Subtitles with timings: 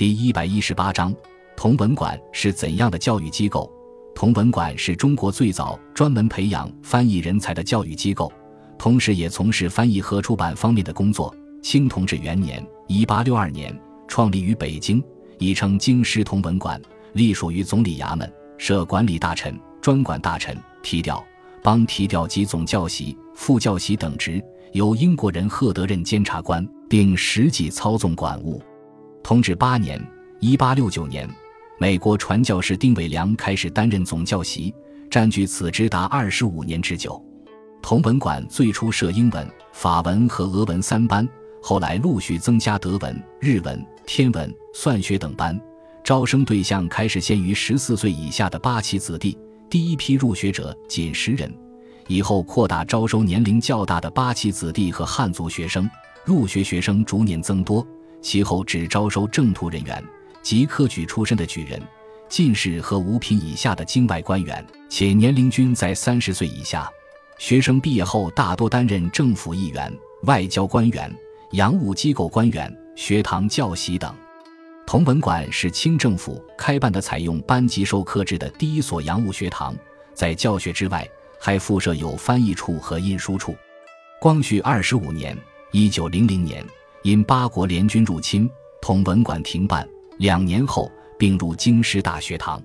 [0.00, 1.14] 第一百一十八章，
[1.54, 3.70] 同文馆是怎样的教育机构？
[4.14, 8.32] 同文馆是中国最早专门培养翻译人才的教育机构，
[8.78, 11.36] 同时也从事翻译和出版方面的工作。
[11.62, 13.78] 清同治元年（一八六二年）
[14.08, 15.04] 创立于北京，
[15.38, 16.80] 亦称京师同文馆，
[17.12, 18.26] 隶属于总理衙门，
[18.56, 21.22] 设管理大臣、专管大臣、提调、
[21.62, 24.42] 帮提调及总教习、副教习等职，
[24.72, 28.62] 由英国人赫德任监察官，并实际操纵管务。
[29.30, 30.04] 同治八年
[30.42, 31.24] （一八六九年），
[31.78, 34.74] 美国传教士丁伟良开始担任总教习，
[35.08, 37.24] 占据此职达二十五年之久。
[37.80, 41.28] 同文馆最初设英文、法文和俄文三班，
[41.62, 45.56] 后来陆续增加德文、日文、天文、算学等班。
[46.02, 49.38] 招生对象开始限于十四岁以下的八旗子弟，
[49.70, 51.54] 第一批入学者仅十人，
[52.08, 55.88] 以后扩大招收年龄较大的八旗子弟和汉族学生。
[56.24, 57.86] 入学学生逐年增多。
[58.22, 60.02] 其后只招收正途人员
[60.42, 61.80] 及科举出身的举人、
[62.28, 66.90] 进士和五品以下的京外官员，且年龄均在三十岁以下。
[67.38, 69.92] 学生毕业后大多担任政府议员、
[70.24, 71.10] 外交官员、
[71.52, 74.14] 洋务机构官员、学堂教习等。
[74.86, 79.74] 同文馆是清政府开办的采用班级授课制的第一所洋务学堂，
[80.14, 83.56] 在教学之外，还附设有翻译处和印书处。
[84.20, 85.36] 光绪二十五年
[85.72, 86.64] （一九零零年）。
[87.02, 88.48] 因八国联军入侵，
[88.82, 89.88] 同文馆停办。
[90.18, 92.62] 两年后并入京师大学堂。